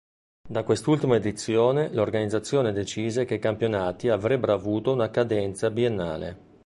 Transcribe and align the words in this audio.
Da 0.49 0.63
quest'ultima 0.63 1.17
edizione 1.17 1.93
l'organizzazione 1.93 2.71
decise 2.73 3.23
che 3.25 3.35
i 3.35 3.39
campionati 3.39 4.09
avrebbero 4.09 4.53
avuto 4.53 4.91
una 4.91 5.11
cadenza 5.11 5.69
biennale. 5.69 6.39